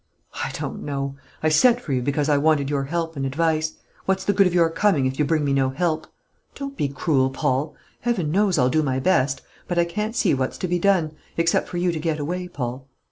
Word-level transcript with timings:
"I 0.43 0.49
don't 0.57 0.81
know. 0.81 1.15
I 1.43 1.49
sent 1.49 1.79
for 1.79 1.93
you 1.93 2.01
because 2.01 2.27
I 2.27 2.35
wanted 2.39 2.71
your 2.71 2.85
help 2.85 3.15
and 3.15 3.23
advice. 3.23 3.73
What's 4.05 4.25
the 4.25 4.33
good 4.33 4.47
of 4.47 4.53
your 4.55 4.71
coming 4.71 5.05
if 5.05 5.19
you 5.19 5.25
bring 5.25 5.45
me 5.45 5.53
no 5.53 5.69
help?" 5.69 6.07
"Don't 6.55 6.75
be 6.75 6.87
cruel, 6.87 7.29
Paul. 7.29 7.75
Heaven 7.99 8.31
knows, 8.31 8.57
I'll 8.57 8.71
do 8.71 8.81
my 8.81 8.97
best. 8.99 9.43
But 9.67 9.77
I 9.77 9.85
can't 9.85 10.15
see 10.15 10.33
what's 10.33 10.57
to 10.57 10.67
be 10.67 10.79
done 10.79 11.11
except 11.37 11.69
for 11.69 11.77
you 11.77 11.91
to 11.91 11.99
get 11.99 12.19
away, 12.19 12.47
Paul. 12.47 12.87